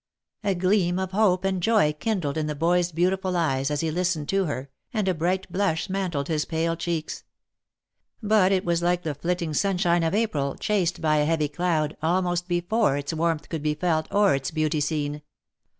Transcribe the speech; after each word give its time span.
A 0.43 0.55
gleam 0.55 0.97
of 0.97 1.11
hope 1.11 1.45
and 1.45 1.61
joy 1.61 1.93
kindled 1.93 2.35
in 2.35 2.47
the 2.47 2.55
boy's 2.55 2.91
beautiful 2.91 3.37
eyes 3.37 3.69
as 3.69 3.81
he 3.81 3.91
listened 3.91 4.27
to 4.29 4.45
her, 4.45 4.71
and 4.91 5.07
a 5.07 5.13
bright 5.13 5.51
blush 5.51 5.89
mantled 5.91 6.27
his 6.27 6.43
pale 6.43 6.75
cheeks; 6.75 7.23
but 8.19 8.51
it 8.51 8.65
was 8.65 8.81
like 8.81 9.03
the 9.03 9.13
flitting 9.13 9.53
sunshine 9.53 10.01
of 10.01 10.15
April 10.15 10.55
chased 10.55 11.01
by 11.01 11.17
a 11.17 11.25
heavy 11.25 11.49
cloud 11.49 11.95
almost 12.01 12.47
be 12.47 12.61
fore 12.61 12.97
its 12.97 13.13
warmth 13.13 13.47
could 13.47 13.61
be 13.61 13.75
felt 13.75 14.07
or 14.09 14.33
its 14.33 14.49
beauty 14.49 14.81
seen. 14.81 15.21